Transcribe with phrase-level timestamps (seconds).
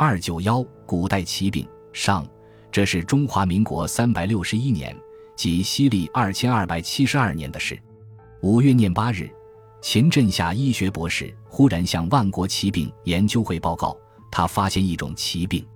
[0.00, 2.24] 二九幺，古代奇病上，
[2.70, 4.96] 这是中华民国三百六十一年，
[5.34, 7.76] 即西历二千二百七十二年的事。
[8.40, 9.28] 五月廿八日，
[9.82, 13.98] 秦镇夏医学博士忽然向万国奇病研究会报告，
[14.30, 15.66] 他发现一种奇病，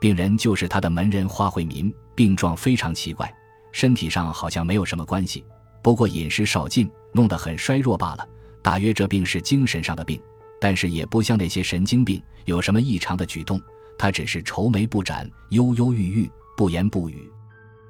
[0.00, 3.30] 病人就是他的门人花惠民，病状非常奇怪，
[3.70, 5.44] 身体上好像没有什么关系，
[5.82, 8.26] 不过饮食少进，弄得很衰弱罢了。
[8.62, 10.18] 大约这病是精神上的病。
[10.60, 13.60] 但是也不像那些神经病有什么异常的举动，
[13.98, 17.30] 他只是愁眉不展、忧忧郁郁、不言不语。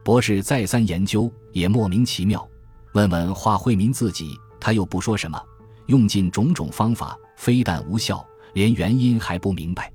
[0.04, 2.46] 博士再三研究，也莫名其妙。
[2.94, 5.40] 问问华惠民自己，他又不说什么。
[5.86, 9.92] 用尽种种方法，非但无效，连原因还不明白。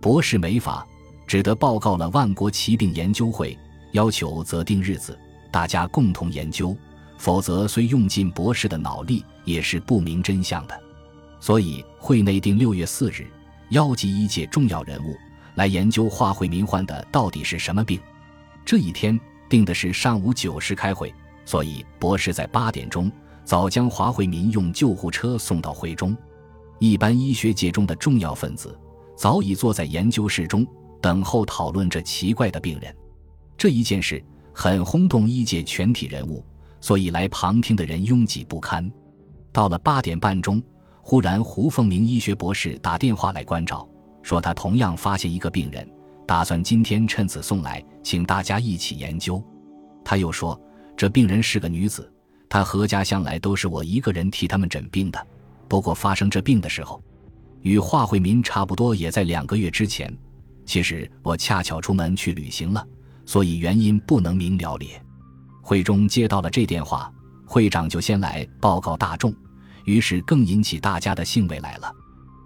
[0.00, 0.86] 博士没法，
[1.26, 3.56] 只得报告了万国奇病研究会，
[3.92, 5.18] 要求择定日子，
[5.52, 6.76] 大家共同研究。
[7.16, 10.80] 否则，虽用尽博士的脑力，也是不明真相的。
[11.40, 13.26] 所以会内定六月四日，
[13.70, 15.16] 邀集一界重要人物
[15.54, 18.00] 来研究华惠民患的到底是什么病。
[18.64, 19.18] 这一天
[19.48, 23.10] 定的是上午九时开会，所以博士在八点钟
[23.44, 26.16] 早将华惠民用救护车送到会中。
[26.80, 28.78] 一般医学界中的重要分子
[29.16, 30.66] 早已坐在研究室中
[31.00, 32.94] 等候讨论这奇怪的病人。
[33.56, 36.44] 这一件事很轰动医界全体人物，
[36.80, 38.90] 所以来旁听的人拥挤不堪。
[39.52, 40.62] 到了八点半钟。
[41.10, 43.88] 忽然，胡凤鸣医学博士打电话来关照，
[44.22, 45.90] 说他同样发现一个病人，
[46.26, 49.42] 打算今天趁此送来，请大家一起研究。
[50.04, 50.60] 他又说，
[50.98, 52.12] 这病人是个女子，
[52.46, 55.26] 她何家向来都是我一个人替他们诊病的。
[55.66, 57.02] 不过发生这病的时候，
[57.62, 60.14] 与华惠民差不多，也在两个月之前。
[60.66, 62.86] 其实我恰巧出门去旅行了，
[63.24, 65.02] 所以原因不能明了咧。
[65.62, 67.10] 会中接到了这电话，
[67.46, 69.34] 会长就先来报告大众。
[69.88, 71.90] 于是更引起大家的兴味来了。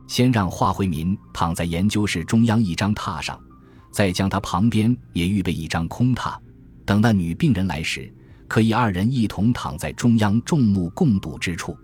[0.06, 3.36] 先让华惠民躺在研究室中央一张榻上，
[3.90, 6.36] 再将他旁边也预备一张空榻。
[6.84, 8.12] 等那女病人来时，
[8.46, 11.76] 可以二人一同躺在中央众目共睹之处。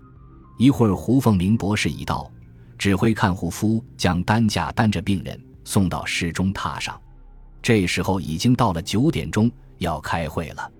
[0.57, 2.31] 一会儿，胡凤鸣博士已到，
[2.77, 6.97] 指挥看护夫将担架担着病人送到室中榻上。
[7.61, 10.71] 这时候已经到了九点钟，要开会了。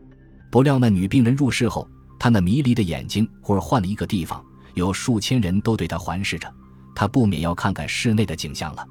[0.50, 1.86] 不料那女病人入室后，
[2.18, 4.42] 她那迷离的眼睛忽儿换了一个地方。
[4.74, 6.54] 有数千人都对他环视着，
[6.96, 8.86] 他不免要看看室内的景象了。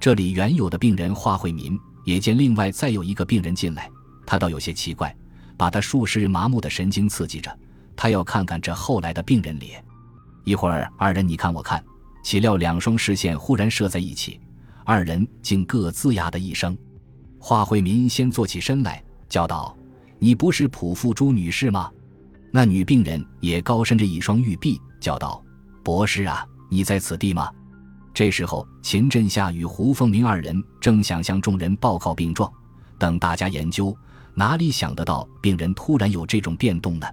[0.00, 3.90] 这里原有的病人华惠民也见另外再有一个病人进来，
[4.26, 5.14] 他倒有些奇怪，
[5.56, 7.56] 把他数十日麻木的神经刺激着，
[7.94, 9.82] 他要看看这后来的病人脸。
[10.44, 11.82] 一会儿二人你看我看，
[12.24, 14.40] 岂料两双视线忽然射在一起，
[14.84, 16.76] 二人竟各龇牙的一声。
[17.38, 19.76] 华惠民先坐起身来，叫道
[20.18, 21.90] ：“你不是普富珠女士吗？”
[22.52, 24.80] 那女病人也高伸着一双玉臂。
[25.00, 25.42] 叫道
[25.82, 27.50] ：“博士啊，你在此地吗？”
[28.14, 32.48] 这时候，秦振夏与胡凤鸣二人正想向众人报告病状，
[32.98, 33.96] 等大家研究，
[34.34, 37.06] 哪里想得到病人突然有这种变动呢？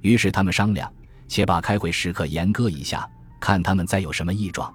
[0.00, 0.90] 于是他们商量，
[1.28, 3.08] 且把开会时刻严格一下，
[3.38, 4.72] 看他们再有什么异状。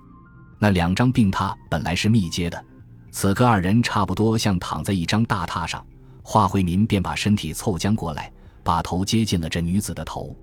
[0.59, 2.63] 那两张病榻本来是密接的，
[3.11, 5.85] 此刻二人差不多像躺在一张大榻上，
[6.21, 8.31] 华惠民便把身体凑将过来，
[8.65, 10.35] 把头接近了这女子的头。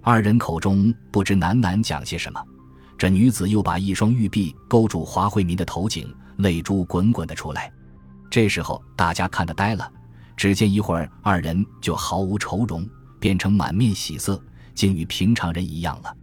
[0.00, 2.42] 二人口中不知喃喃讲些什么，
[2.96, 6.08] 这女子又把一双玉臂勾住华惠民的头颈，
[6.38, 7.70] 泪珠滚滚的出来。
[8.30, 9.92] 这时候大家看得呆了，
[10.34, 12.88] 只见一会儿二人就毫无愁容，
[13.20, 14.42] 变成满面喜色，
[14.74, 16.16] 竟与平常人一样了。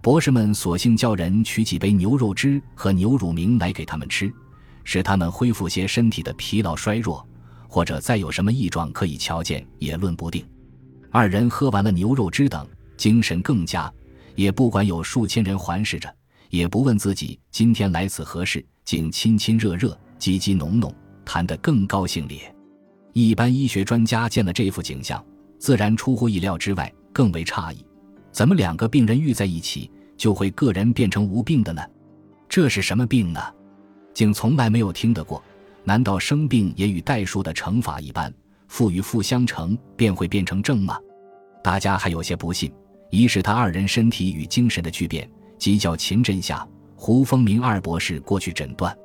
[0.00, 4.32] 博士们索性叫人取几杯牛肉汁和牛乳明来给他们吃，
[4.84, 7.26] 使他们恢复些身体的疲劳衰弱，
[7.66, 10.46] 或者再有什么异状可以瞧见也论不定。
[11.16, 12.66] 二人喝完了牛肉汁等。
[12.96, 13.92] 精神更佳，
[14.34, 16.12] 也不管有数千人环视着，
[16.50, 20.92] 也不问自己今天来此何事，竟亲亲热热、叽叽哝哝，
[21.24, 22.52] 谈得更高兴咧。
[23.12, 25.24] 一般医学专家见了这幅景象，
[25.56, 27.84] 自然出乎意料之外，更为诧异：
[28.32, 31.80] 怎么两个病人遇在一起，就会个人变成无病的呢？
[32.48, 33.40] 这是什么病呢？
[34.12, 35.40] 竟从来没有听得过。
[35.84, 38.32] 难道生病也与代数的乘法一般，
[38.68, 40.98] 负与负相乘便会变成正吗？
[41.62, 42.72] 大家还有些不信。
[43.10, 46.66] 一是他二人身体与精神的巨变，即叫秦振下、
[46.96, 48.96] 胡风鸣二博士过去诊断。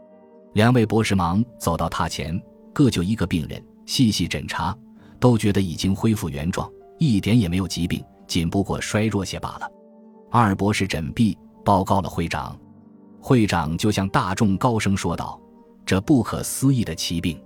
[0.53, 2.41] 两位博士忙走到榻前，
[2.73, 4.75] 各就一个病人，细细诊查，
[5.19, 6.67] 都觉得已经恢复原状，
[6.97, 9.69] 一点也没有疾病，仅不过衰弱些罢了。
[10.31, 12.57] 二博士诊毕，报告了会长。
[13.21, 15.39] 会长就向大众高声说道
[15.85, 17.39] ：“这不可思议的奇病，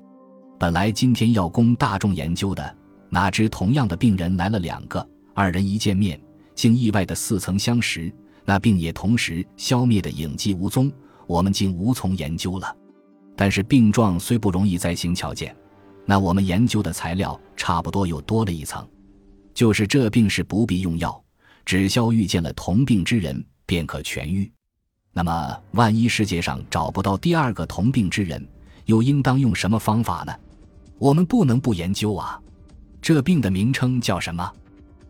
[0.64, 2.78] 本来今天要供大众研究的，
[3.10, 6.18] 哪知同样的病人来了两个，二人一见面。”
[6.56, 8.10] 竟意外的似曾相识，
[8.46, 10.90] 那病也同时消灭的影迹无踪，
[11.28, 12.78] 我们竟无从研究了。
[13.36, 15.54] 但是病状虽不容易再行瞧见，
[16.06, 18.88] 那我们研究的材料差不多又多了一层，
[19.54, 21.22] 就是这病是不必用药，
[21.66, 24.50] 只消遇见了同病之人便可痊愈。
[25.12, 28.48] 那么，万一世界上找不到第二个同病之人，
[28.86, 30.34] 又应当用什么方法呢？
[31.04, 32.40] 我们不能不研究啊！
[33.02, 34.50] 这病的名称叫什么？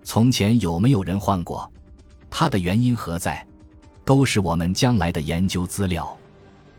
[0.02, 1.72] 从前有没有人患过？
[2.32, 3.46] 它的原因何在？
[4.04, 6.18] 都是我们将来的研究资料。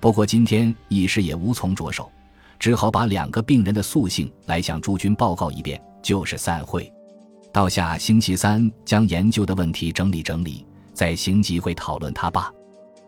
[0.00, 2.10] 不过今天一时也无从着手，
[2.58, 6.92] 只好把两个病人的素性来向诸君报告一遍，就是散会。
[7.52, 12.52] 到下星期三将研究的问题整理整理，再行集会讨论他吧。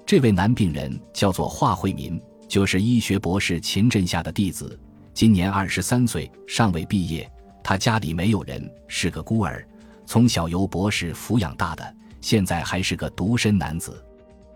[0.06, 4.78] 这位男病人叫做华惠民，就是医学博士秦振夏的弟子，
[5.16, 7.26] 今年二十三岁，尚未毕业。
[7.64, 9.66] 他家里没有人，是个孤儿，
[10.04, 14.04] 从小由博士抚养大的，现在还是个独身男子。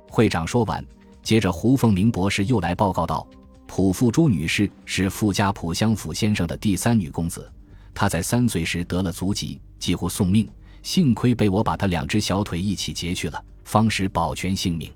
[0.06, 0.84] 会长说完，
[1.22, 3.26] 接着胡凤鸣博士又来报告道
[3.66, 7.50] ：“普富珠女士是富家浦乡府先生的第三女公子，
[7.94, 10.46] 她在三岁时得了足疾，几乎送命，
[10.82, 14.92] 幸亏被我把她两只小腿一起截去了，方使保全性命。”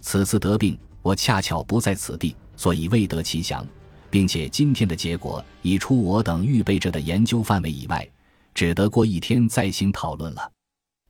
[0.00, 3.66] 此次得病，我恰巧不在此地，所以未得其详，
[4.14, 8.08] 并且今天的结果已出我等预备着的研究范围以外，
[8.54, 10.52] 只得过一天再行讨论了。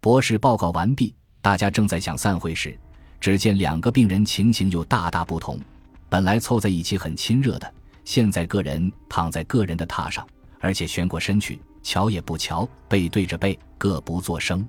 [0.01, 2.75] 博士报告完毕，大家正在想散会时，
[3.21, 5.61] 只见两个病人情形又大大不同。
[6.09, 7.71] 本来凑在一起很亲热的，
[8.07, 10.27] 现在个人躺在个人的榻上，
[10.59, 14.67] 而且旋过身去，瞧也不瞧，背对着背，各不作声。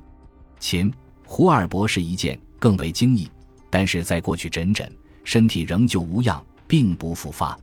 [0.59, 0.93] 秦
[1.23, 3.31] 胡二博士一见，更为惊异。
[3.69, 4.91] 但是在过去诊诊，
[5.23, 7.57] 身体仍旧无恙，并不复发。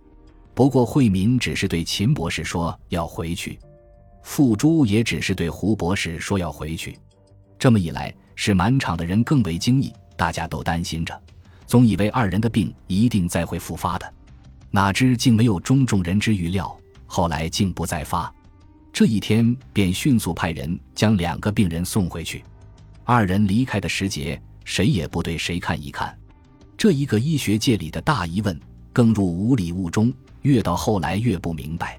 [0.54, 3.58] 不过惠民只是对秦博士说要回去，
[4.22, 6.98] 付珠也只是对胡博士说要回去。
[7.58, 11.20] 这么一来，使满场的人更为惊异，大家都担心着，
[11.66, 14.14] 总以为二人的病一定再会复发的，
[14.70, 16.76] 哪知竟没有中众人之预料，
[17.06, 18.32] 后来竟不再发。
[18.92, 22.44] 这一天便迅速派人将两个病人送回去。
[23.04, 24.40] 二人离开的时节。
[24.64, 26.16] 谁也不对谁看一看，
[26.76, 28.56] 这一个医学界里的大疑问
[28.92, 31.98] 更入无里雾中，越到后来越不明白。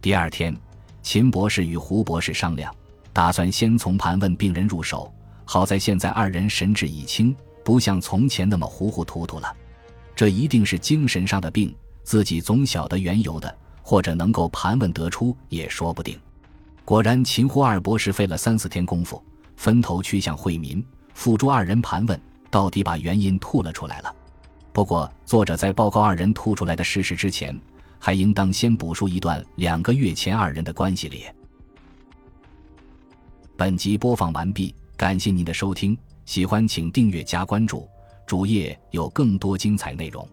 [0.00, 0.56] 第二天，
[1.02, 2.72] 秦博士与胡博士商量，
[3.12, 5.12] 打算先从盘问病人入手。
[5.44, 7.34] 好在现在二人神志已清，
[7.64, 9.56] 不像从前那么糊糊涂涂了。
[10.14, 16.18] 这一定是精神上的病，自己总晓得缘由的，或者能够盘问得出也说不定。
[16.84, 19.22] 果然，秦胡二博士费了三四天功夫，
[19.56, 20.84] 分头去向惠民。
[21.14, 24.14] 辅助二人盘问，到底把原因吐了出来了。
[24.72, 27.58] 不过，作者在报告二人吐出来的事实之前，
[27.98, 31.34] 还应当先补述一段两个月前二人的关系列。
[33.56, 37.88] 本集播放完毕，感谢您的收听，喜欢请订阅加关注，
[38.26, 40.28] 主页有更多精彩内容。